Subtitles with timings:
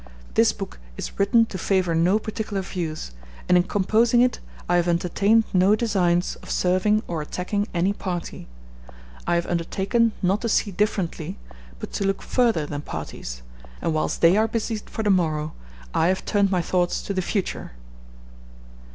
[0.33, 3.11] This book is written to favor no particular views,
[3.47, 8.47] and in composing it I have entertained no designs of serving or attacking any party;
[9.27, 11.37] I have undertaken not to see differently,
[11.77, 13.43] but to look further than parties,
[13.79, 15.53] and whilst they are busied for the morrow
[15.93, 17.73] I have turned my thoughts to the Future.